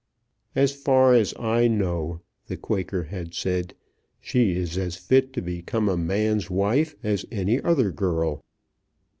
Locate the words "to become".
5.33-5.87